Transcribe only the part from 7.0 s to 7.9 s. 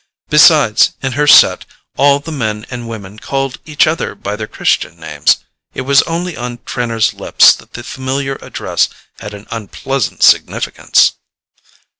lips that the